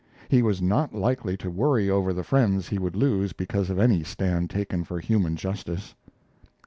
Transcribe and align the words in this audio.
He 0.29 0.41
was 0.41 0.63
not 0.63 0.95
likely 0.95 1.37
to 1.37 1.51
worry 1.51 1.87
over 1.87 2.11
the 2.11 2.23
friends 2.23 2.69
he 2.69 2.79
would 2.79 2.95
lose 2.95 3.33
because 3.33 3.69
of 3.69 3.77
any 3.77 4.01
stand 4.03 4.49
taken 4.49 4.83
for 4.83 4.99
human 4.99 5.35
justice. 5.35 5.93